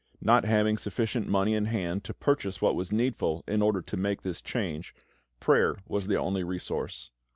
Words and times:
Not 0.19 0.45
having 0.45 0.79
sufficient 0.79 1.27
money 1.27 1.53
in 1.53 1.65
hand 1.65 2.03
to 2.05 2.13
purchase 2.15 2.59
what 2.59 2.73
was 2.73 2.91
needful 2.91 3.43
in 3.47 3.61
order 3.61 3.83
to 3.83 3.97
make 3.97 4.23
this 4.23 4.41
change, 4.41 4.95
prayer 5.39 5.75
was 5.87 6.07
the 6.07 6.17
only 6.17 6.43
resource. 6.43 7.11